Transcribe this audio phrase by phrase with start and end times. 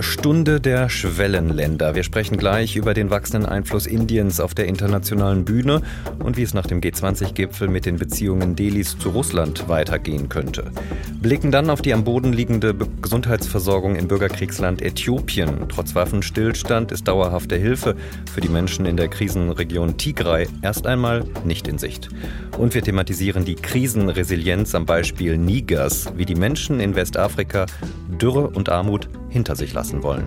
[0.00, 1.94] Stunde der Schwellenländer.
[1.94, 5.82] Wir sprechen gleich über den wachsenden Einfluss Indiens auf der internationalen Bühne
[6.18, 10.70] und wie es nach dem G20-Gipfel mit den Beziehungen Delis zu Russland weitergehen könnte.
[11.24, 15.70] Blicken dann auf die am Boden liegende Gesundheitsversorgung im Bürgerkriegsland Äthiopien.
[15.70, 17.96] Trotz Waffenstillstand ist dauerhafte Hilfe
[18.30, 22.10] für die Menschen in der Krisenregion Tigray erst einmal nicht in Sicht.
[22.58, 27.64] Und wir thematisieren die Krisenresilienz am Beispiel Nigers, wie die Menschen in Westafrika
[28.20, 30.26] Dürre und Armut hinter sich lassen wollen.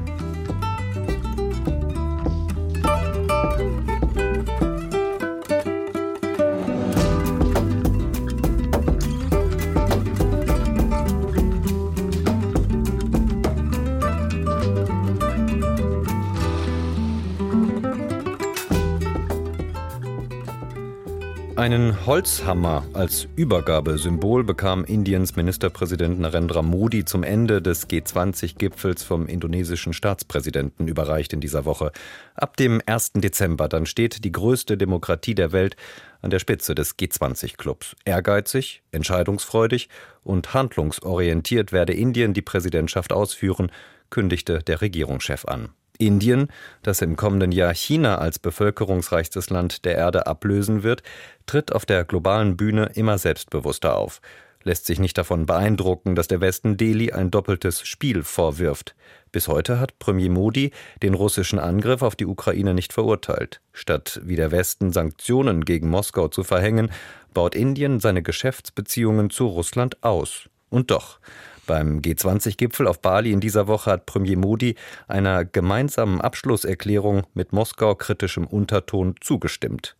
[21.67, 29.91] Einen Holzhammer als Übergabesymbol bekam Indiens Ministerpräsident Narendra Modi zum Ende des G20-Gipfels vom indonesischen
[29.91, 31.91] Staatspräsidenten überreicht in dieser Woche.
[32.35, 33.11] Ab dem 1.
[33.15, 35.75] Dezember dann steht die größte Demokratie der Welt
[36.21, 37.97] an der Spitze des G20-Clubs.
[38.05, 39.89] Ehrgeizig, entscheidungsfreudig
[40.23, 43.73] und handlungsorientiert werde Indien die Präsidentschaft ausführen,
[44.09, 45.67] kündigte der Regierungschef an.
[45.97, 46.47] Indien,
[46.83, 51.03] das im kommenden Jahr China als bevölkerungsreichstes Land der Erde ablösen wird,
[51.45, 54.21] tritt auf der globalen Bühne immer selbstbewusster auf,
[54.63, 58.95] lässt sich nicht davon beeindrucken, dass der Westen Delhi ein doppeltes Spiel vorwirft.
[59.31, 63.61] Bis heute hat Premier Modi den russischen Angriff auf die Ukraine nicht verurteilt.
[63.73, 66.91] Statt wie der Westen Sanktionen gegen Moskau zu verhängen,
[67.33, 70.49] baut Indien seine Geschäftsbeziehungen zu Russland aus.
[70.69, 71.19] Und doch,
[71.67, 74.73] beim G20-Gipfel auf Bali in dieser Woche hat Premier Modi
[75.07, 79.95] einer gemeinsamen Abschlusserklärung mit Moskau kritischem Unterton zugestimmt.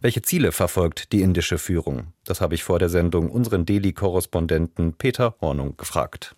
[0.00, 2.12] Welche Ziele verfolgt die indische Führung?
[2.24, 6.34] Das habe ich vor der Sendung unseren Delhi-Korrespondenten Peter Hornung gefragt.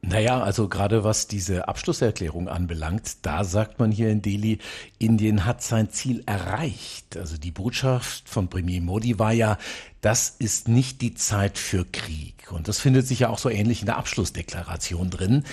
[0.00, 4.58] Naja, also gerade was diese Abschlusserklärung anbelangt, da sagt man hier in Delhi,
[4.98, 7.16] Indien hat sein Ziel erreicht.
[7.16, 9.58] Also die Botschaft von Premier Modi war ja,
[10.00, 12.52] das ist nicht die Zeit für Krieg.
[12.52, 15.44] Und das findet sich ja auch so ähnlich in der Abschlussdeklaration drin.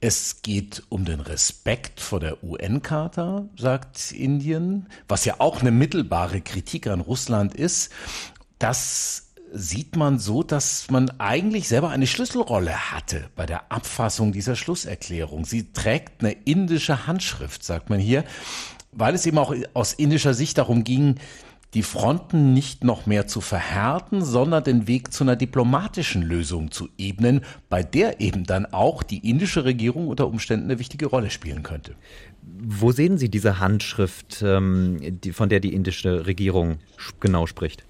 [0.00, 6.40] Es geht um den Respekt vor der UN-Charta, sagt Indien, was ja auch eine mittelbare
[6.40, 7.92] Kritik an Russland ist.
[8.58, 14.56] Das sieht man so, dass man eigentlich selber eine Schlüsselrolle hatte bei der Abfassung dieser
[14.56, 15.44] Schlusserklärung.
[15.44, 18.24] Sie trägt eine indische Handschrift, sagt man hier,
[18.92, 21.16] weil es eben auch aus indischer Sicht darum ging,
[21.74, 26.88] die Fronten nicht noch mehr zu verhärten, sondern den Weg zu einer diplomatischen Lösung zu
[26.98, 31.64] ebnen, bei der eben dann auch die indische Regierung unter Umständen eine wichtige Rolle spielen
[31.64, 31.96] könnte.
[32.42, 36.78] Wo sehen Sie diese Handschrift, ähm, von der die indische Regierung
[37.18, 37.84] genau spricht?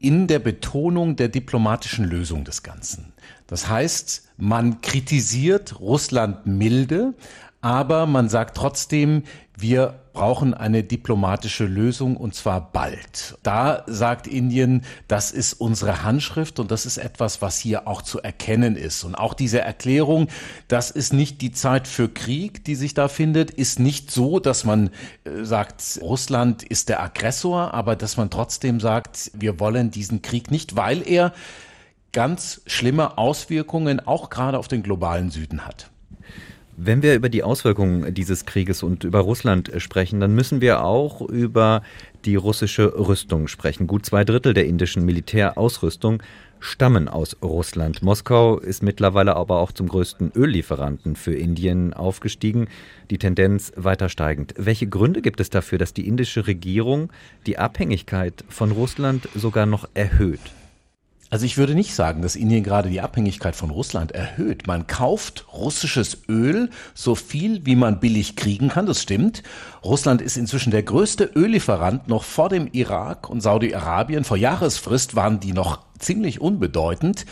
[0.00, 3.12] In der Betonung der diplomatischen Lösung des Ganzen.
[3.46, 7.14] Das heißt, man kritisiert Russland milde,
[7.60, 9.24] aber man sagt trotzdem,
[9.56, 13.38] wir brauchen eine diplomatische Lösung und zwar bald.
[13.42, 18.20] Da sagt Indien, das ist unsere Handschrift und das ist etwas, was hier auch zu
[18.20, 19.04] erkennen ist.
[19.04, 20.28] Und auch diese Erklärung,
[20.68, 24.64] das ist nicht die Zeit für Krieg, die sich da findet, ist nicht so, dass
[24.64, 24.90] man
[25.24, 30.50] äh, sagt, Russland ist der Aggressor, aber dass man trotzdem sagt, wir wollen diesen Krieg
[30.50, 31.32] nicht, weil er
[32.12, 35.90] ganz schlimme Auswirkungen auch gerade auf den globalen Süden hat.
[36.82, 41.20] Wenn wir über die Auswirkungen dieses Krieges und über Russland sprechen, dann müssen wir auch
[41.20, 41.82] über
[42.24, 43.86] die russische Rüstung sprechen.
[43.86, 46.22] Gut zwei Drittel der indischen Militärausrüstung
[46.58, 48.02] stammen aus Russland.
[48.02, 52.68] Moskau ist mittlerweile aber auch zum größten Öllieferanten für Indien aufgestiegen,
[53.10, 54.54] die Tendenz weiter steigend.
[54.56, 57.12] Welche Gründe gibt es dafür, dass die indische Regierung
[57.46, 60.40] die Abhängigkeit von Russland sogar noch erhöht?
[61.32, 64.66] Also ich würde nicht sagen, dass Indien gerade die Abhängigkeit von Russland erhöht.
[64.66, 69.44] Man kauft russisches Öl so viel, wie man billig kriegen kann, das stimmt.
[69.84, 74.24] Russland ist inzwischen der größte Öllieferant noch vor dem Irak und Saudi-Arabien.
[74.24, 77.26] Vor Jahresfrist waren die noch ziemlich unbedeutend.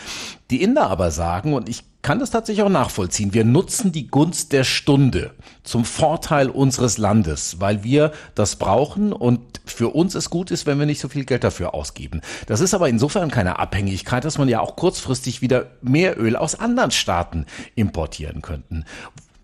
[0.50, 3.34] Die Inder aber sagen, und ich kann das tatsächlich auch nachvollziehen.
[3.34, 5.32] Wir nutzen die Gunst der Stunde
[5.64, 10.78] zum Vorteil unseres Landes, weil wir das brauchen und für uns es gut ist, wenn
[10.78, 12.20] wir nicht so viel Geld dafür ausgeben.
[12.46, 16.54] Das ist aber insofern keine Abhängigkeit, dass man ja auch kurzfristig wieder mehr Öl aus
[16.54, 18.84] anderen Staaten importieren könnten.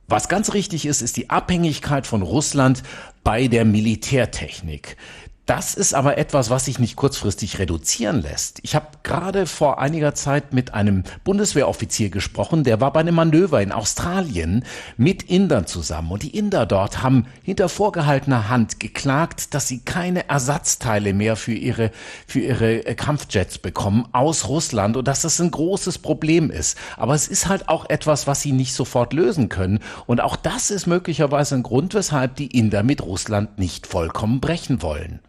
[0.07, 2.83] Was ganz richtig ist, ist die Abhängigkeit von Russland
[3.25, 4.97] bei der Militärtechnik.
[5.47, 8.61] Das ist aber etwas, was sich nicht kurzfristig reduzieren lässt.
[8.63, 13.61] Ich habe gerade vor einiger Zeit mit einem Bundeswehroffizier gesprochen, der war bei einem Manöver
[13.61, 14.65] in Australien
[14.97, 16.13] mit Indern zusammen.
[16.13, 21.53] Und die Inder dort haben hinter vorgehaltener Hand geklagt, dass sie keine Ersatzteile mehr für
[21.53, 21.91] ihre,
[22.27, 26.79] für ihre äh, Kampfjets bekommen aus Russland und dass das ein großes Problem ist.
[26.97, 29.81] Aber es ist halt auch etwas, was sie nicht sofort lösen können.
[30.07, 34.81] Und auch das ist möglicherweise ein Grund, weshalb die Inder mit Russland nicht vollkommen brechen
[34.81, 35.21] wollen.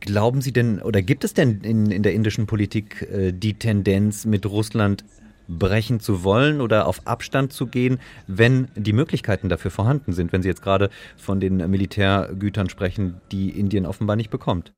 [0.00, 4.24] Glauben Sie denn oder gibt es denn in, in der indischen Politik äh, die Tendenz,
[4.24, 5.04] mit Russland
[5.48, 10.42] brechen zu wollen oder auf Abstand zu gehen, wenn die Möglichkeiten dafür vorhanden sind, wenn
[10.42, 14.72] Sie jetzt gerade von den Militärgütern sprechen, die Indien offenbar nicht bekommt?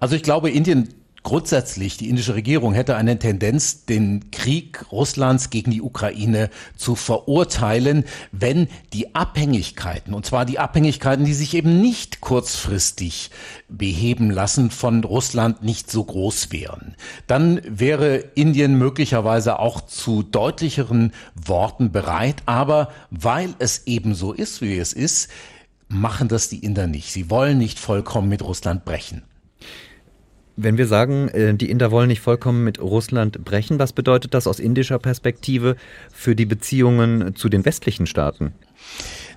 [0.00, 0.88] Also ich glaube, Indien
[1.24, 8.04] Grundsätzlich, die indische Regierung hätte eine Tendenz, den Krieg Russlands gegen die Ukraine zu verurteilen,
[8.30, 13.30] wenn die Abhängigkeiten, und zwar die Abhängigkeiten, die sich eben nicht kurzfristig
[13.70, 16.94] beheben lassen, von Russland nicht so groß wären.
[17.26, 24.60] Dann wäre Indien möglicherweise auch zu deutlicheren Worten bereit, aber weil es eben so ist,
[24.60, 25.30] wie es ist,
[25.88, 27.10] machen das die Inder nicht.
[27.10, 29.22] Sie wollen nicht vollkommen mit Russland brechen.
[30.56, 34.46] Wenn wir sagen, äh, die Inder wollen nicht vollkommen mit Russland brechen, was bedeutet das
[34.46, 35.76] aus indischer Perspektive
[36.12, 38.52] für die Beziehungen zu den westlichen Staaten?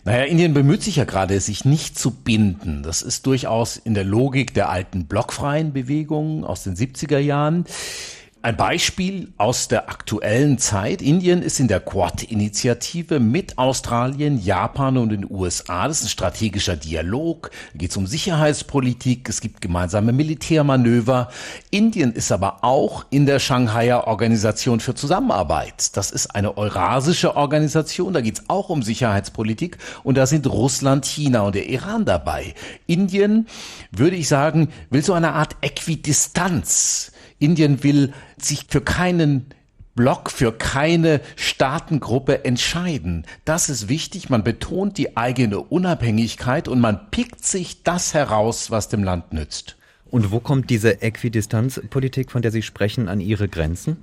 [0.03, 2.83] Naja, Indien bemüht sich ja gerade, sich nicht zu binden.
[2.83, 7.65] Das ist durchaus in der Logik der alten blockfreien Bewegungen aus den 70er Jahren.
[8.43, 11.01] Ein Beispiel aus der aktuellen Zeit.
[11.01, 15.87] Indien ist in der Quad-Initiative mit Australien, Japan und den USA.
[15.87, 17.49] Das ist ein strategischer Dialog.
[17.73, 19.27] Da geht es um Sicherheitspolitik.
[19.27, 21.29] Es gibt gemeinsame Militärmanöver.
[21.71, 25.97] Indien ist aber auch in der Shanghaier Organisation für Zusammenarbeit.
[25.97, 28.13] Das ist eine eurasische Organisation.
[28.13, 29.79] Da geht es auch um Sicherheitspolitik.
[30.03, 32.53] Und da sind Russland, China und der Iran dabei.
[32.85, 33.47] Indien,
[33.91, 39.45] würde ich sagen, will so eine Art Äquidistanz Indien will sich für keinen
[39.97, 43.25] Block für keine Staatengruppe entscheiden.
[43.45, 44.29] Das ist wichtig.
[44.29, 49.75] Man betont die eigene Unabhängigkeit und man pickt sich das heraus, was dem Land nützt.
[50.09, 53.97] Und wo kommt diese Äquidistanzpolitik, von der Sie sprechen, an ihre Grenzen?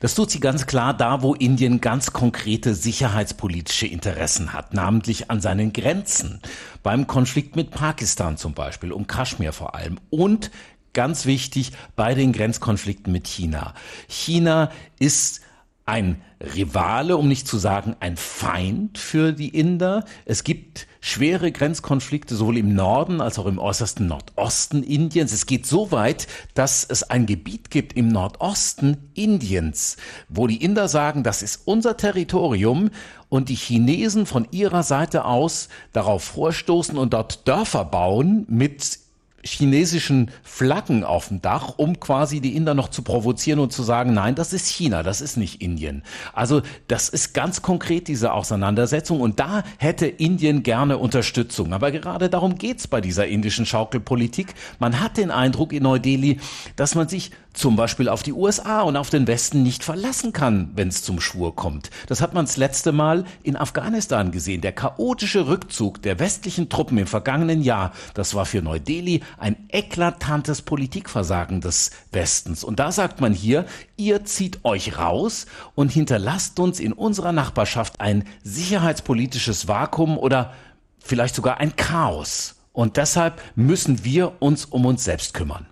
[0.00, 5.40] Das tut sie ganz klar da, wo Indien ganz konkrete sicherheitspolitische Interessen hat, namentlich an
[5.40, 6.40] seinen Grenzen.
[6.82, 9.98] Beim Konflikt mit Pakistan zum Beispiel, um Kaschmir vor allem.
[10.08, 10.50] Und
[10.92, 13.74] ganz wichtig bei den Grenzkonflikten mit China.
[14.08, 15.40] China ist
[15.86, 16.22] ein
[16.54, 20.04] Rivale, um nicht zu sagen ein Feind für die Inder.
[20.24, 25.32] Es gibt schwere Grenzkonflikte sowohl im Norden als auch im äußersten Nordosten Indiens.
[25.32, 29.96] Es geht so weit, dass es ein Gebiet gibt im Nordosten Indiens,
[30.28, 32.90] wo die Inder sagen, das ist unser Territorium
[33.28, 38.98] und die Chinesen von ihrer Seite aus darauf vorstoßen und dort Dörfer bauen mit
[39.42, 44.12] chinesischen Flaggen auf dem Dach, um quasi die Inder noch zu provozieren und zu sagen,
[44.12, 46.02] nein, das ist China, das ist nicht Indien.
[46.32, 51.72] Also das ist ganz konkret diese Auseinandersetzung und da hätte Indien gerne Unterstützung.
[51.72, 54.54] Aber gerade darum geht's bei dieser indischen Schaukelpolitik.
[54.78, 56.38] Man hat den Eindruck in Neu-Delhi,
[56.76, 60.70] dass man sich zum Beispiel auf die USA und auf den Westen nicht verlassen kann,
[60.74, 61.90] wenn es zum Schwur kommt.
[62.06, 64.60] Das hat man das letzte Mal in Afghanistan gesehen.
[64.60, 70.62] Der chaotische Rückzug der westlichen Truppen im vergangenen Jahr, das war für Neu-Delhi ein eklatantes
[70.62, 72.64] Politikversagen des Westens.
[72.64, 73.66] Und da sagt man hier,
[73.96, 80.52] ihr zieht euch raus und hinterlasst uns in unserer Nachbarschaft ein sicherheitspolitisches Vakuum oder
[80.98, 82.56] vielleicht sogar ein Chaos.
[82.72, 85.66] Und deshalb müssen wir uns um uns selbst kümmern.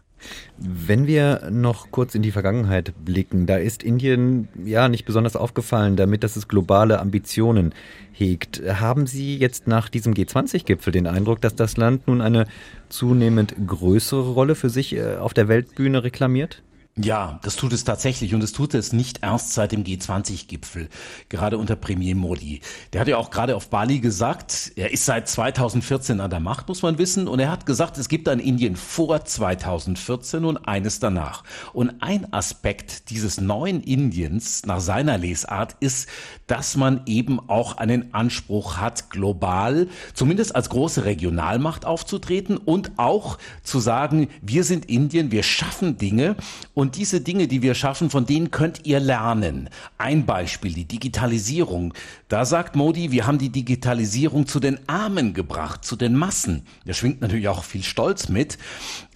[0.60, 5.94] Wenn wir noch kurz in die Vergangenheit blicken, da ist Indien ja nicht besonders aufgefallen
[5.94, 7.72] damit, dass es globale Ambitionen
[8.12, 8.60] hegt.
[8.66, 12.46] Haben Sie jetzt nach diesem G20-Gipfel den Eindruck, dass das Land nun eine
[12.88, 16.62] zunehmend größere Rolle für sich äh, auf der Weltbühne reklamiert?
[17.00, 20.88] Ja, das tut es tatsächlich und es tut es nicht erst seit dem G20-Gipfel,
[21.28, 22.60] gerade unter Premier Modi.
[22.92, 26.66] Der hat ja auch gerade auf Bali gesagt, er ist seit 2014 an der Macht,
[26.66, 30.98] muss man wissen, und er hat gesagt, es gibt ein Indien vor 2014 und eines
[30.98, 31.44] danach.
[31.72, 36.08] Und ein Aspekt dieses neuen Indiens nach seiner Lesart ist,
[36.48, 43.38] dass man eben auch einen Anspruch hat, global, zumindest als große Regionalmacht aufzutreten und auch
[43.62, 46.34] zu sagen, wir sind Indien, wir schaffen Dinge
[46.78, 49.68] und diese Dinge, die wir schaffen, von denen könnt ihr lernen.
[49.98, 51.92] Ein Beispiel, die Digitalisierung.
[52.28, 56.66] Da sagt Modi, wir haben die Digitalisierung zu den Armen gebracht, zu den Massen.
[56.84, 58.58] Da schwingt natürlich auch viel Stolz mit.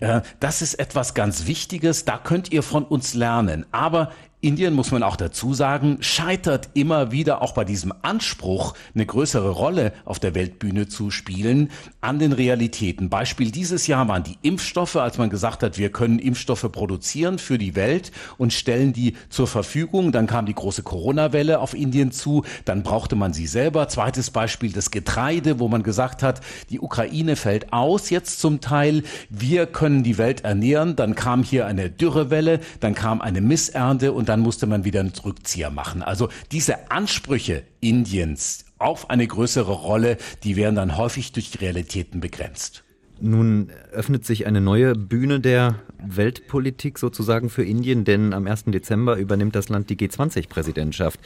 [0.00, 3.66] Äh, das ist etwas ganz Wichtiges, da könnt ihr von uns lernen.
[3.70, 4.12] Aber
[4.44, 9.50] Indien, muss man auch dazu sagen, scheitert immer wieder auch bei diesem Anspruch, eine größere
[9.50, 13.08] Rolle auf der Weltbühne zu spielen, an den Realitäten.
[13.08, 17.56] Beispiel dieses Jahr waren die Impfstoffe, als man gesagt hat, wir können Impfstoffe produzieren für
[17.56, 20.10] die Welt und stellen die zur Verfügung.
[20.10, 23.88] Dann kam die große Corona-Welle auf Indien zu, dann brauchte man sie selber.
[23.88, 26.40] Zweites Beispiel das Getreide, wo man gesagt hat,
[26.70, 30.94] die Ukraine fällt aus jetzt zum Teil, wir können die Welt ernähren.
[30.94, 35.12] Dann kam hier eine Dürrewelle, dann kam eine Missernte und dann musste man wieder einen
[35.24, 36.00] Rückzieher machen.
[36.00, 42.20] Also diese Ansprüche Indiens auf eine größere Rolle, die werden dann häufig durch die Realitäten
[42.20, 42.84] begrenzt.
[43.24, 48.64] Nun öffnet sich eine neue Bühne der Weltpolitik sozusagen für Indien, denn am 1.
[48.64, 51.20] Dezember übernimmt das Land die G20-Präsidentschaft.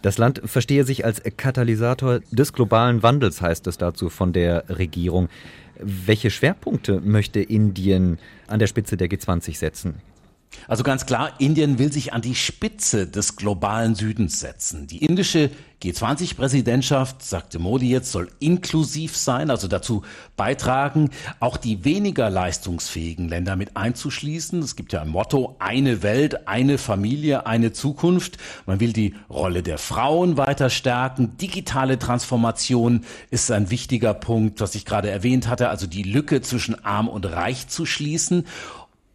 [0.00, 5.28] Das Land verstehe sich als Katalysator des globalen Wandels, heißt es dazu von der Regierung.
[5.78, 9.96] Welche Schwerpunkte möchte Indien an der Spitze der G20 setzen?
[10.68, 14.86] Also ganz klar, Indien will sich an die Spitze des globalen Südens setzen.
[14.86, 15.50] Die indische
[15.84, 20.02] G20-Präsidentschaft, sagte Modi jetzt, soll inklusiv sein, also dazu
[20.36, 24.60] beitragen, auch die weniger leistungsfähigen Länder mit einzuschließen.
[24.60, 28.38] Es gibt ja ein Motto, eine Welt, eine Familie, eine Zukunft.
[28.64, 31.36] Man will die Rolle der Frauen weiter stärken.
[31.36, 36.82] Digitale Transformation ist ein wichtiger Punkt, was ich gerade erwähnt hatte, also die Lücke zwischen
[36.84, 38.46] arm und reich zu schließen.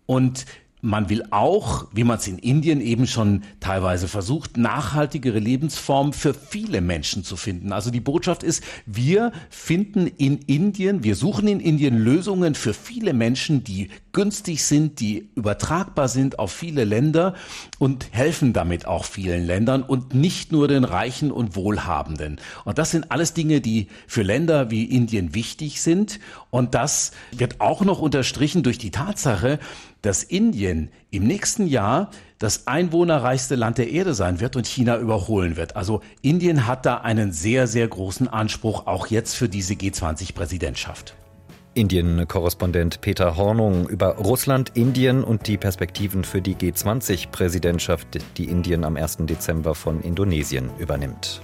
[0.05, 0.45] Und
[0.81, 6.33] man will auch, wie man es in Indien eben schon teilweise versucht, nachhaltigere Lebensformen für
[6.33, 7.73] viele Menschen zu finden.
[7.73, 13.13] Also die Botschaft ist, wir finden in Indien, wir suchen in Indien Lösungen für viele
[13.13, 17.35] Menschen, die günstig sind, die übertragbar sind auf viele Länder
[17.77, 22.39] und helfen damit auch vielen Ländern und nicht nur den Reichen und Wohlhabenden.
[22.65, 26.19] Und das sind alles Dinge, die für Länder wie Indien wichtig sind.
[26.49, 29.59] Und das wird auch noch unterstrichen durch die Tatsache,
[30.01, 35.57] dass Indien im nächsten Jahr das einwohnerreichste Land der Erde sein wird und China überholen
[35.57, 35.75] wird.
[35.75, 41.15] Also Indien hat da einen sehr, sehr großen Anspruch, auch jetzt für diese G20-Präsidentschaft.
[41.75, 48.97] Indien-Korrespondent Peter Hornung über Russland, Indien und die Perspektiven für die G20-Präsidentschaft, die Indien am
[48.97, 49.17] 1.
[49.21, 51.41] Dezember von Indonesien übernimmt.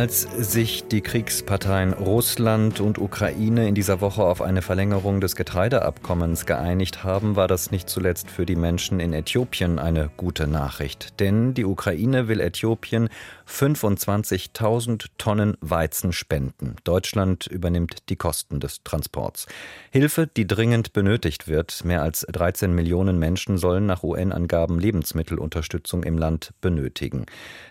[0.00, 6.46] Als sich die Kriegsparteien Russland und Ukraine in dieser Woche auf eine Verlängerung des Getreideabkommens
[6.46, 11.20] geeinigt haben, war das nicht zuletzt für die Menschen in Äthiopien eine gute Nachricht.
[11.20, 13.10] Denn die Ukraine will Äthiopien
[13.50, 16.76] 25.000 Tonnen Weizen spenden.
[16.84, 19.46] Deutschland übernimmt die Kosten des Transports.
[19.90, 21.84] Hilfe, die dringend benötigt wird.
[21.84, 27.26] Mehr als 13 Millionen Menschen sollen nach UN-Angaben Lebensmittelunterstützung im Land benötigen.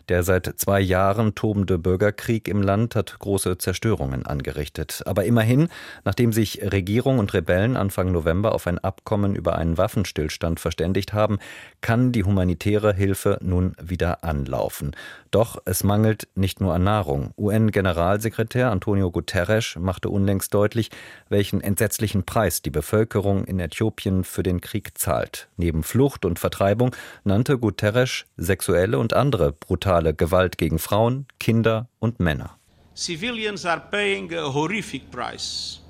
[0.10, 5.02] Der seit zwei Jahren tobende Bürgerkrieg im Land hat große Zerstörungen angerichtet.
[5.06, 5.70] Aber immerhin,
[6.04, 11.40] nachdem sich Regierung und Rebellen Anfang November auf ein Abkommen über einen Waffenstillstand verständigt haben,
[11.82, 14.96] kann die humanitäre Hilfe nun wieder anlaufen.
[15.32, 17.32] Doch es mangelt nicht nur an Nahrung.
[17.38, 20.90] UN-Generalsekretär Antonio Guterres machte unlängst deutlich,
[21.30, 25.48] welchen entsetzlichen Preis die Bevölkerung in Äthiopien für den Krieg zahlt.
[25.58, 32.20] Neben Flucht und Vertreibung nannte Guterres sexuelle und andere brutale Gewalt gegen Frauen, Kinder und
[32.20, 32.58] Männer.
[32.96, 35.82] Civilians are paying a horrific price.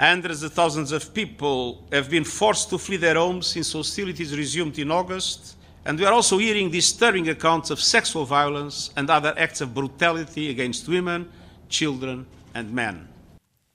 [0.00, 4.78] Hundreds of thousands of people have been forced to flee their homes since hostilities resumed
[4.78, 5.53] in August.
[5.86, 10.50] And we are also hearing disturbing accounts of sexual violence and other acts of brutality
[10.50, 11.26] against women,
[11.68, 13.08] children and men.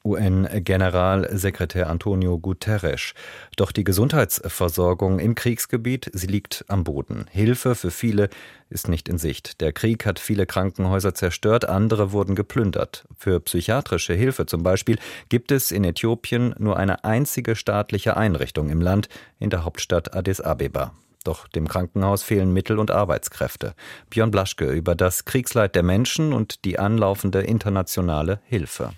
[0.06, 3.14] UN-Generalsekretär Antonio Guterres.
[3.58, 7.26] Doch die Gesundheitsversorgung im Kriegsgebiet, sie liegt am Boden.
[7.32, 8.30] Hilfe für viele
[8.70, 9.62] ist nicht in Sicht.
[9.62, 13.06] Der Krieg hat viele Krankenhäuser zerstört, andere wurden geplündert.
[13.18, 14.98] Für psychiatrische Hilfe zum Beispiel
[15.28, 20.40] gibt es in Äthiopien nur eine einzige staatliche Einrichtung im Land, in der Hauptstadt Addis
[20.40, 20.94] Abeba.
[21.24, 23.76] Doch dem Krankenhaus fehlen Mittel und Arbeitskräfte.
[24.10, 28.94] Björn Blaschke über das Kriegsleid der Menschen und die anlaufende internationale Hilfe.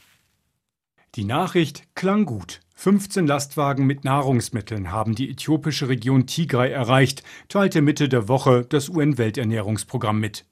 [1.16, 2.62] Die Nachricht klang gut.
[2.75, 8.90] 15 Lastwagen mit Nahrungsmitteln haben die äthiopische Region Tigray erreicht, teilte Mitte der Woche das
[8.90, 10.46] UN-Welternährungsprogramm mit.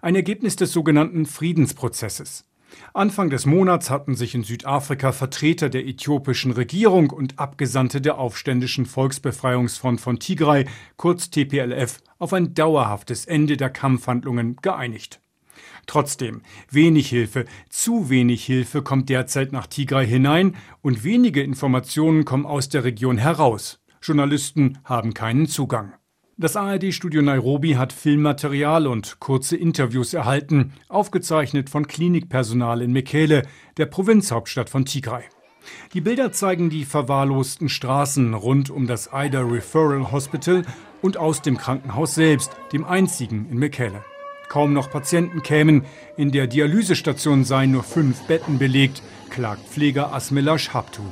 [0.00, 2.44] Ein Ergebnis des sogenannten Friedensprozesses.
[2.94, 8.86] Anfang des Monats hatten sich in Südafrika Vertreter der äthiopischen Regierung und Abgesandte der aufständischen
[8.86, 15.20] Volksbefreiungsfront von Tigray, kurz TPLF, auf ein dauerhaftes Ende der Kampfhandlungen geeinigt.
[15.86, 22.46] Trotzdem, wenig Hilfe, zu wenig Hilfe kommt derzeit nach Tigray hinein und wenige Informationen kommen
[22.46, 23.80] aus der Region heraus.
[24.00, 25.94] Journalisten haben keinen Zugang.
[26.38, 33.42] Das ARD-Studio Nairobi hat Filmmaterial und kurze Interviews erhalten, aufgezeichnet von Klinikpersonal in Mekele,
[33.76, 35.24] der Provinzhauptstadt von Tigray.
[35.92, 40.62] Die Bilder zeigen die verwahrlosten Straßen rund um das Ida Referral Hospital
[41.02, 44.02] und aus dem Krankenhaus selbst, dem einzigen in Mekele.
[44.48, 45.84] Kaum noch Patienten kämen,
[46.16, 51.02] in der Dialysestation seien nur fünf Betten belegt, klagt Pfleger Asmila Shabtu.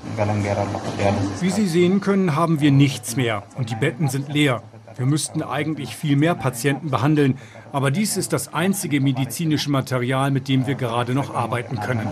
[1.40, 4.62] Wie Sie sehen können, haben wir nichts mehr und die Betten sind leer.
[4.97, 7.38] Wir müssten eigentlich viel mehr Patienten behandeln,
[7.73, 12.09] aber dies ist das einzige medizinische Material, mit dem wir gerade noch arbeiten können.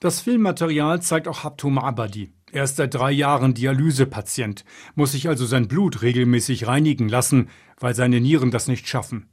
[0.00, 2.32] Das Filmmaterial zeigt auch Habtum Abadi.
[2.52, 7.48] Er ist seit drei Jahren Dialysepatient, muss sich also sein Blut regelmäßig reinigen lassen,
[7.80, 9.28] weil seine Nieren das nicht schaffen.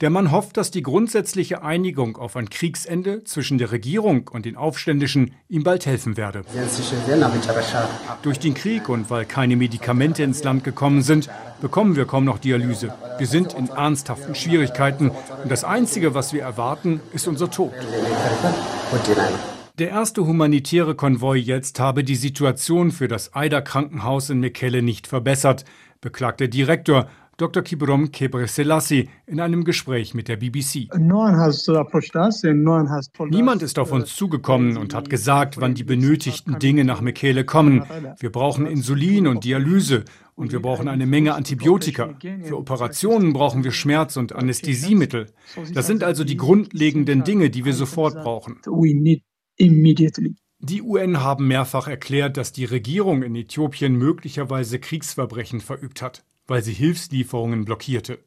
[0.00, 4.56] Der Mann hofft, dass die grundsätzliche Einigung auf ein Kriegsende zwischen der Regierung und den
[4.56, 6.42] Aufständischen ihm bald helfen werde.
[8.22, 11.28] Durch den Krieg und weil keine Medikamente ins Land gekommen sind,
[11.60, 12.94] bekommen wir kaum noch Dialyse.
[13.18, 17.72] Wir sind in ernsthaften Schwierigkeiten und das Einzige, was wir erwarten, ist unser Tod.
[19.78, 25.64] Der erste humanitäre Konvoi jetzt habe die Situation für das Eider-Krankenhaus in Mekelle nicht verbessert,
[26.00, 27.64] beklagt der Direktor Dr.
[27.64, 30.88] Kibrom Kebre-Selassie in einem Gespräch mit der BBC.
[33.30, 37.84] Niemand ist auf uns zugekommen und hat gesagt, wann die benötigten Dinge nach Mekele kommen.
[38.20, 40.04] Wir brauchen Insulin und Dialyse
[40.36, 42.14] und wir brauchen eine Menge Antibiotika.
[42.42, 45.32] Für Operationen brauchen wir Schmerz- und Anästhesiemittel.
[45.72, 48.60] Das sind also die grundlegenden Dinge, die wir sofort brauchen.
[50.60, 56.62] Die UN haben mehrfach erklärt, dass die Regierung in Äthiopien möglicherweise Kriegsverbrechen verübt hat weil
[56.62, 58.18] sie Hilfslieferungen blockierte.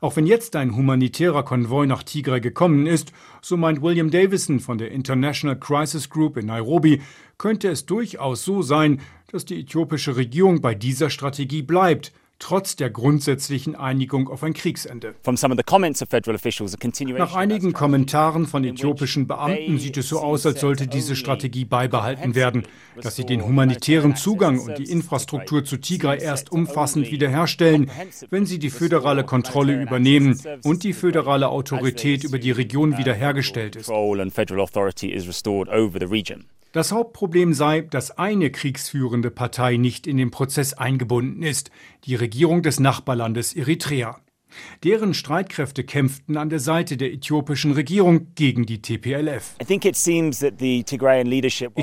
[0.00, 4.78] Auch wenn jetzt ein humanitärer Konvoi nach Tigray gekommen ist, so meint William Davison von
[4.78, 7.02] der International Crisis Group in Nairobi,
[7.38, 9.00] könnte es durchaus so sein,
[9.30, 15.14] dass die äthiopische Regierung bei dieser Strategie bleibt, trotz der grundsätzlichen Einigung auf ein Kriegsende.
[15.24, 22.34] Nach einigen Kommentaren von äthiopischen Beamten sieht es so aus, als sollte diese Strategie beibehalten
[22.34, 22.64] werden,
[23.00, 27.90] dass sie den humanitären Zugang und die Infrastruktur zu Tigray erst umfassend wiederherstellen,
[28.30, 33.90] wenn sie die föderale Kontrolle übernehmen und die föderale Autorität über die Region wiederhergestellt ist.
[36.74, 41.70] Das Hauptproblem sei, dass eine kriegsführende Partei nicht in den Prozess eingebunden ist,
[42.02, 44.18] die Regierung des Nachbarlandes Eritrea.
[44.82, 49.56] Deren Streitkräfte kämpften an der Seite der äthiopischen Regierung gegen die TPLF.
[49.58, 49.66] Ich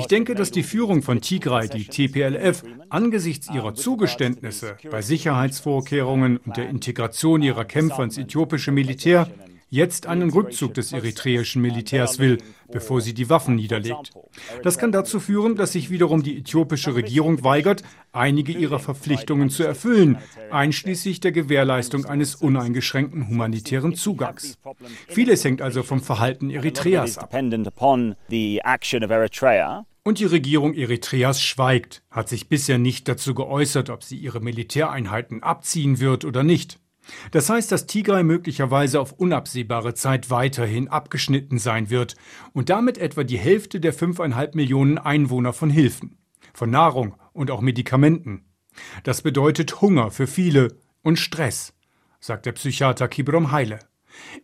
[0.06, 6.68] denke, dass die Führung von Tigray die TPLF angesichts ihrer Zugeständnisse bei Sicherheitsvorkehrungen und der
[6.68, 9.28] Integration ihrer Kämpfer ins äthiopische Militär
[9.72, 12.36] jetzt einen Rückzug des eritreischen Militärs will,
[12.70, 14.12] bevor sie die Waffen niederlegt.
[14.62, 17.82] Das kann dazu führen, dass sich wiederum die äthiopische Regierung weigert,
[18.12, 20.18] einige ihrer Verpflichtungen zu erfüllen,
[20.50, 24.58] einschließlich der Gewährleistung eines uneingeschränkten humanitären Zugangs.
[25.08, 27.34] Vieles hängt also vom Verhalten Eritreas ab.
[30.04, 35.42] Und die Regierung Eritreas schweigt, hat sich bisher nicht dazu geäußert, ob sie ihre Militäreinheiten
[35.42, 36.78] abziehen wird oder nicht.
[37.30, 42.16] Das heißt, dass Tigray möglicherweise auf unabsehbare Zeit weiterhin abgeschnitten sein wird
[42.52, 46.16] und damit etwa die Hälfte der 5,5 Millionen Einwohner von Hilfen,
[46.52, 48.44] von Nahrung und auch Medikamenten.
[49.02, 51.74] Das bedeutet Hunger für viele und Stress,
[52.20, 53.78] sagt der Psychiater Kibrom Heile.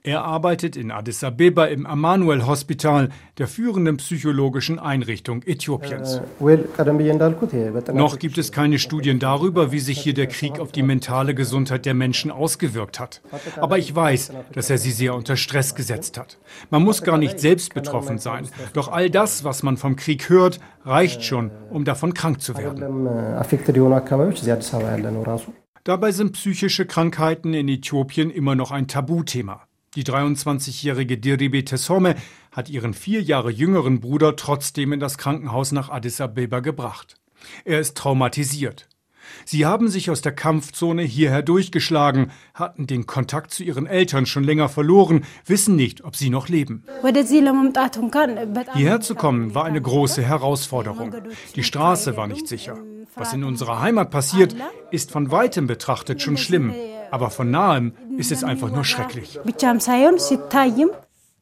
[0.03, 6.21] Er arbeitet in Addis Abeba im Emmanuel Hospital, der führenden psychologischen Einrichtung Äthiopiens.
[7.93, 11.87] Noch gibt es keine Studien darüber, wie sich hier der Krieg auf die mentale Gesundheit
[11.87, 13.21] der Menschen ausgewirkt hat.
[13.57, 16.39] Aber ich weiß, dass er sie sehr unter Stress gesetzt hat.
[16.71, 18.49] Man muss gar nicht selbst betroffen sein.
[18.73, 23.09] Doch all das, was man vom Krieg hört, reicht schon, um davon krank zu werden.
[25.89, 29.67] Dabei sind psychische Krankheiten in Äthiopien immer noch ein Tabuthema.
[29.95, 32.15] Die 23-jährige Diribe Tessome
[32.53, 37.15] hat ihren vier Jahre jüngeren Bruder trotzdem in das Krankenhaus nach Addis Abeba gebracht.
[37.65, 38.87] Er ist traumatisiert.
[39.45, 44.45] Sie haben sich aus der Kampfzone hierher durchgeschlagen, hatten den Kontakt zu ihren Eltern schon
[44.45, 46.85] länger verloren, wissen nicht, ob sie noch leben.
[48.75, 51.15] Hierher zu kommen war eine große Herausforderung.
[51.55, 52.77] Die Straße war nicht sicher.
[53.15, 54.55] Was in unserer Heimat passiert,
[54.91, 56.73] ist von weitem betrachtet schon schlimm.
[57.11, 59.41] Aber von nahem ist es einfach nur schrecklich.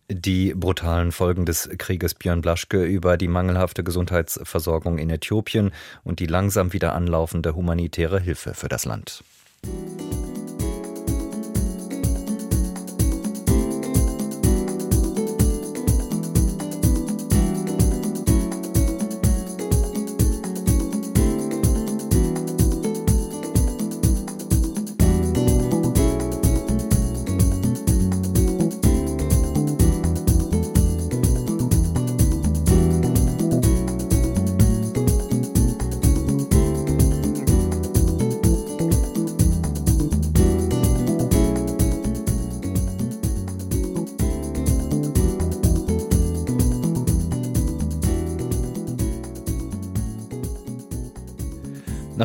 [0.09, 5.73] Die brutalen Folgen des Krieges Björn Blaschke über die mangelhafte Gesundheitsversorgung in Äthiopien
[6.05, 9.25] und die langsam wieder anlaufende humanitäre Hilfe für das Land.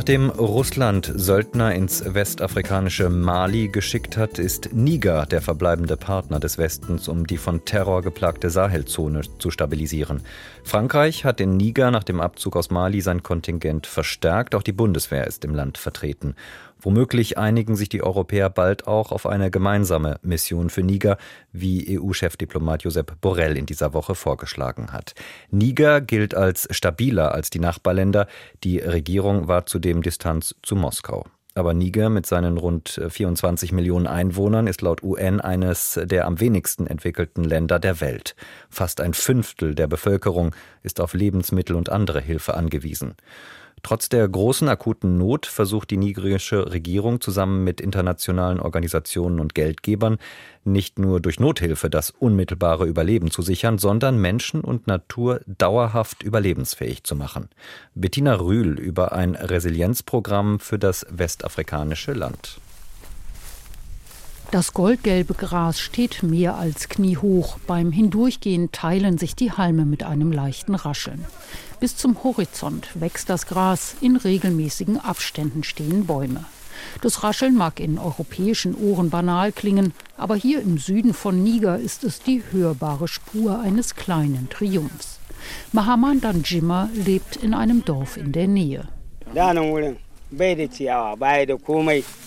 [0.02, 7.08] Nachdem Russland Söldner ins westafrikanische Mali geschickt hat, ist Niger der verbleibende Partner des Westens,
[7.08, 10.24] um die von Terror geplagte Sahelzone zu stabilisieren.
[10.64, 14.56] Frankreich hat in Niger nach dem Abzug aus Mali sein Kontingent verstärkt.
[14.56, 16.34] Auch die Bundeswehr ist im Land vertreten.
[16.82, 21.17] Womöglich einigen sich die Europäer bald auch auf eine gemeinsame Mission für Niger,
[21.52, 25.13] wie EU-Chefdiplomat Josep Borrell in dieser Woche vorgeschlagen hat.
[25.52, 28.28] Niger gilt als stabiler als die Nachbarländer.
[28.63, 31.26] Die Regierung war zudem Distanz zu Moskau.
[31.54, 36.88] Aber Niger mit seinen rund 24 Millionen Einwohnern ist laut UN eines der am wenigsten
[36.88, 38.36] entwickelten Länder der Welt.
[38.70, 43.15] Fast ein Fünftel der Bevölkerung ist auf Lebensmittel und andere Hilfe angewiesen.
[43.84, 50.17] Trotz der großen akuten Not versucht die nigerische Regierung zusammen mit internationalen Organisationen und Geldgebern
[50.63, 57.04] nicht nur durch Nothilfe das unmittelbare Überleben zu sichern, sondern Menschen und Natur dauerhaft überlebensfähig
[57.04, 57.50] zu machen.
[57.96, 62.60] Bettina Rühl über ein Resilienzprogramm für das westafrikanische Land.
[64.52, 67.58] Das goldgelbe Gras steht mehr als kniehoch.
[67.67, 71.24] Beim Hindurchgehen teilen sich die Halme mit einem leichten Rascheln.
[71.82, 76.46] Bis zum Horizont wächst das Gras, in regelmäßigen Abständen stehen Bäume.
[77.02, 82.04] Das Rascheln mag in europäischen Ohren banal klingen, aber hier im Süden von Niger ist
[82.04, 85.17] es die hörbare Spur eines kleinen Triumphs.
[85.72, 88.88] Mahaman Danjima lebt in einem Dorf in der Nähe.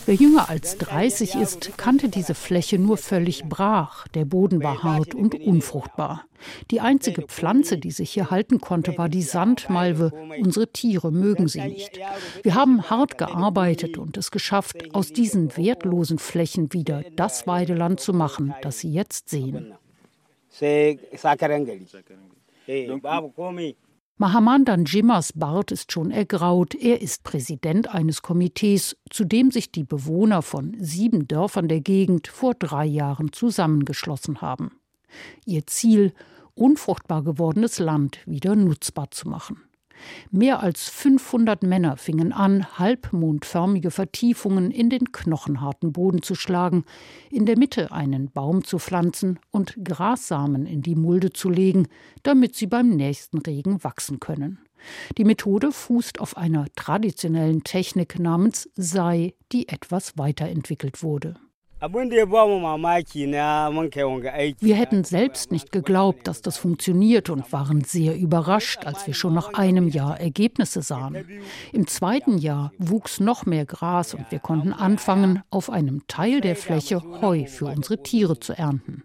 [0.06, 4.06] Wer jünger als 30 ist, kannte diese Fläche nur völlig brach.
[4.08, 6.26] Der Boden war hart und unfruchtbar.
[6.70, 10.12] Die einzige Pflanze, die sich hier halten konnte, war die Sandmalve.
[10.38, 11.98] Unsere Tiere mögen sie nicht.
[12.42, 18.12] Wir haben hart gearbeitet und es geschafft, aus diesen wertlosen Flächen wieder das Weideland zu
[18.12, 19.72] machen, das Sie jetzt sehen.
[24.16, 26.77] Mahaman Danjimas Bart ist schon ergraut.
[26.77, 32.29] Er ist Präsident eines Komitees, zu dem sich die Bewohner von sieben Dörfern der Gegend
[32.29, 34.70] vor drei Jahren zusammengeschlossen haben.
[35.44, 36.12] Ihr Ziel,
[36.55, 39.63] unfruchtbar gewordenes Land wieder nutzbar zu machen.
[40.30, 46.84] Mehr als 500 Männer fingen an, halbmondförmige Vertiefungen in den knochenharten Boden zu schlagen,
[47.30, 51.88] in der Mitte einen Baum zu pflanzen und Grassamen in die Mulde zu legen,
[52.22, 54.58] damit sie beim nächsten Regen wachsen können.
[55.16, 61.36] Die Methode fußt auf einer traditionellen Technik namens Sei, die etwas weiterentwickelt wurde.
[64.60, 69.34] Wir hätten selbst nicht geglaubt, dass das funktioniert und waren sehr überrascht, als wir schon
[69.34, 71.26] nach einem Jahr Ergebnisse sahen.
[71.72, 76.56] Im zweiten Jahr wuchs noch mehr Gras und wir konnten anfangen, auf einem Teil der
[76.56, 79.02] Fläche Heu für unsere Tiere zu ernten.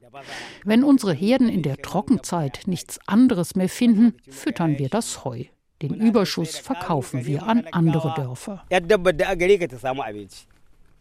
[0.63, 5.43] Wenn unsere Herden in der Trockenzeit nichts anderes mehr finden, füttern wir das Heu.
[5.81, 8.63] Den Überschuss verkaufen wir an andere Dörfer.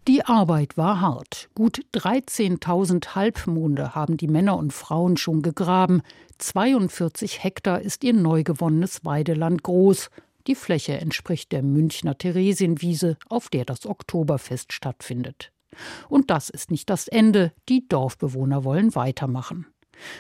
[0.07, 1.51] Die Arbeit war hart.
[1.55, 6.03] Gut 13.000 Halbmonde haben die Männer und Frauen schon gegraben.
[6.39, 10.11] 42 Hektar ist ihr neu gewonnenes Weideland groß.
[10.47, 15.53] Die Fläche entspricht der Münchner Theresienwiese, auf der das Oktoberfest stattfindet.
[16.09, 17.53] Und das ist nicht das Ende.
[17.69, 19.67] Die Dorfbewohner wollen weitermachen.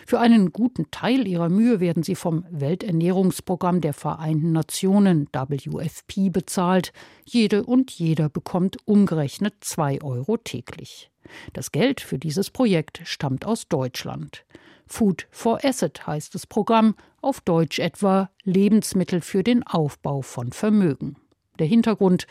[0.06, 6.92] Für einen guten Teil ihrer Mühe werden sie vom Welternährungsprogramm der Vereinten Nationen WFP bezahlt.
[7.24, 11.10] Jede und jeder bekommt umgerechnet zwei Euro täglich.
[11.52, 14.44] Das Geld für dieses Projekt stammt aus Deutschland.
[14.86, 21.16] Food for Asset heißt das Programm, auf Deutsch etwa Lebensmittel für den Aufbau von Vermögen.
[21.58, 22.26] Der Hintergrund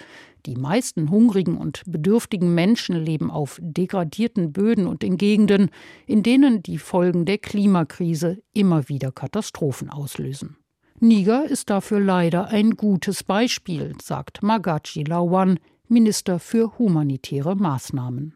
[0.48, 5.70] die meisten hungrigen und bedürftigen Menschen leben auf degradierten Böden und in Gegenden,
[6.08, 10.58] in denen die Folgen der Klimakrise immer wieder Katastrophen auslösen.
[11.00, 18.34] Niger ist dafür leider ein gutes Beispiel, sagt Magachi Lawan, Minister für humanitäre Maßnahmen.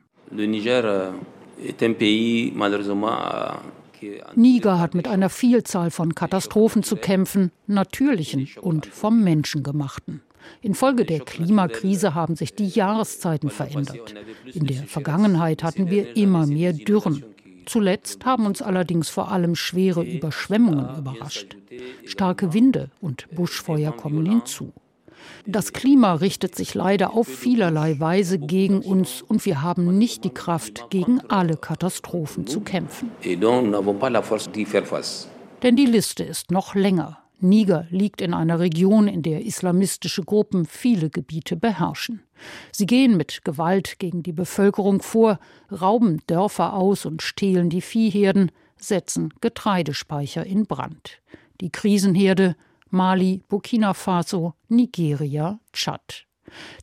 [1.98, 3.62] Pays malheureusement
[4.36, 10.22] Niger hat mit einer Vielzahl von Katastrophen zu kämpfen, natürlichen und vom Menschen gemachten.
[10.62, 14.14] Infolge der Klimakrise haben sich die Jahreszeiten verändert.
[14.54, 17.24] In der Vergangenheit hatten wir immer mehr Dürren.
[17.66, 21.56] Zuletzt haben uns allerdings vor allem schwere Überschwemmungen überrascht.
[22.06, 24.74] Starke Winde und Buschfeuer kommen hinzu.
[25.46, 30.30] Das Klima richtet sich leider auf vielerlei Weise gegen uns und wir haben nicht die
[30.30, 33.12] Kraft, gegen alle Katastrophen zu kämpfen.
[35.64, 37.21] Denn die Liste ist noch länger.
[37.44, 42.22] Niger liegt in einer Region, in der islamistische Gruppen viele Gebiete beherrschen.
[42.72, 45.40] Sie gehen mit Gewalt gegen die Bevölkerung vor,
[45.72, 51.22] rauben Dörfer aus und stehlen die Viehherden, setzen Getreidespeicher in Brand.
[51.62, 52.56] Die Krisenherde
[52.90, 56.26] Mali, Burkina Faso, Nigeria, Tschad.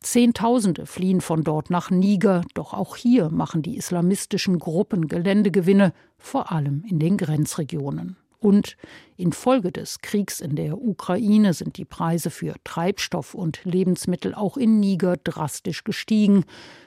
[0.01, 6.51] Zehntausende fliehen von dort nach Niger, doch auch hier machen die islamistischen Gruppen Geländegewinne, vor
[6.51, 8.17] allem in den Grenzregionen.
[8.39, 8.77] Und
[9.17, 14.79] infolge des Kriegs in der Ukraine sind die Preise für Treibstoff und Lebensmittel auch in
[14.79, 16.45] Niger drastisch gestiegen.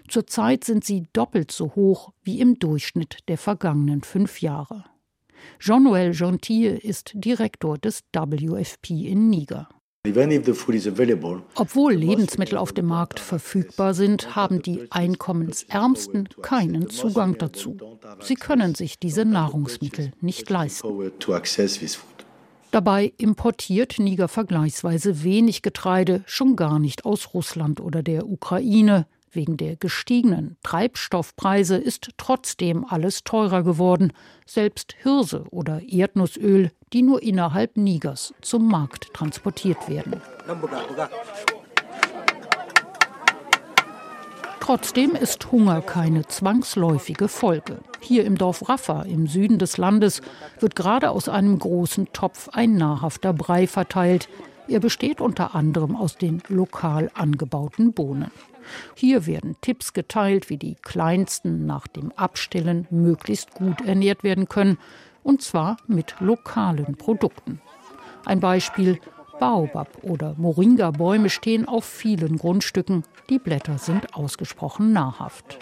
[0.09, 4.85] Zurzeit sind sie doppelt so hoch wie im Durchschnitt der vergangenen fünf Jahre.
[5.59, 9.69] Jean-Noël Gentil ist Direktor des WFP in Niger.
[11.55, 17.77] Obwohl Lebensmittel auf dem Markt verfügbar sind, haben die Einkommensärmsten keinen Zugang dazu.
[18.21, 21.13] Sie können sich diese Nahrungsmittel nicht leisten.
[22.73, 29.07] Dabei importiert Niger vergleichsweise wenig Getreide, schon gar nicht aus Russland oder der Ukraine.
[29.35, 34.13] Wegen der gestiegenen Treibstoffpreise ist trotzdem alles teurer geworden,
[34.45, 40.21] selbst Hirse oder Erdnussöl, die nur innerhalb Nigers zum Markt transportiert werden.
[44.61, 47.79] Trotzdem ist Hunger keine zwangsläufige Folge.
[48.01, 50.21] Hier im Dorf Raffa im Süden des Landes
[50.61, 54.29] wird gerade aus einem großen Topf ein nahrhafter Brei verteilt.
[54.69, 58.31] Er besteht unter anderem aus den lokal angebauten Bohnen.
[58.95, 64.79] Hier werden Tipps geteilt, wie die Kleinsten nach dem Abstillen möglichst gut ernährt werden können,
[65.23, 67.61] und zwar mit lokalen Produkten.
[68.25, 68.99] Ein Beispiel
[69.39, 73.05] Baobab oder Moringa-Bäume stehen auf vielen Grundstücken.
[73.29, 75.59] Die Blätter sind ausgesprochen nahrhaft.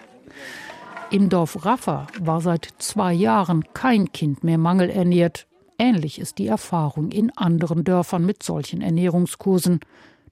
[1.10, 5.46] Im Dorf Raffa war seit zwei Jahren kein Kind mehr mangelernährt.
[5.78, 9.80] Ähnlich ist die Erfahrung in anderen Dörfern mit solchen Ernährungskursen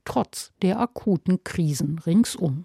[0.08, 2.64] trotz der akuten Krisen ringsum.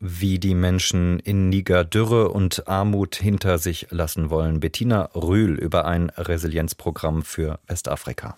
[0.00, 4.60] Wie die Menschen in Niger Dürre und Armut hinter sich lassen wollen.
[4.60, 8.36] Bettina Rühl über ein Resilienzprogramm für Westafrika.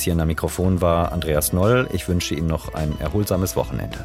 [0.00, 1.86] Bis hierhin am Mikrofon war Andreas Noll.
[1.92, 3.98] Ich wünsche Ihnen noch ein erholsames Wochenende.